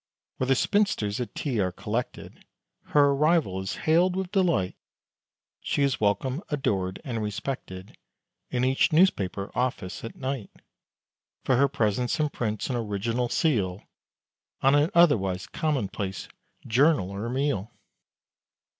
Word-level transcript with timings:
Where 0.37 0.47
the 0.47 0.55
spinsters 0.55 1.19
at 1.21 1.35
tea 1.35 1.59
are 1.59 1.71
collected, 1.71 2.43
Her 2.85 3.09
arrival 3.11 3.59
is 3.61 3.75
hailed 3.85 4.15
with 4.15 4.31
delight; 4.31 4.75
She 5.59 5.83
is 5.83 6.01
welcomed, 6.01 6.41
adored, 6.49 6.99
and 7.05 7.21
respected 7.21 7.95
In 8.49 8.63
each 8.65 8.91
newspaper 8.91 9.51
office 9.53 10.03
at 10.03 10.15
night; 10.15 10.49
For 11.43 11.55
her 11.57 11.67
presence 11.67 12.19
imprints 12.19 12.67
an 12.67 12.77
original 12.77 13.29
seal 13.29 13.83
On 14.61 14.73
an 14.73 14.89
otherwise 14.95 15.45
commonplace 15.45 16.27
journal 16.67 17.11
or 17.11 17.29
meal. 17.29 17.71